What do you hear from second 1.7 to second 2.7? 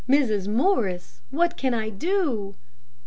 I do?"